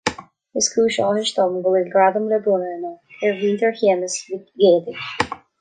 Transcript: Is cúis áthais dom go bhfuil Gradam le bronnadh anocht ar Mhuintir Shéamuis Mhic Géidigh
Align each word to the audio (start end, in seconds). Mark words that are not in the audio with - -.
Is 0.59 0.69
cúis 0.75 0.97
áthais 1.07 1.33
dom 1.39 1.59
go 1.67 1.73
bhfuil 1.75 1.91
Gradam 1.97 2.25
le 2.33 2.41
bronnadh 2.47 2.73
anocht 2.79 3.29
ar 3.29 3.37
Mhuintir 3.43 3.79
Shéamuis 3.83 4.19
Mhic 4.27 4.53
Géidigh 4.65 5.09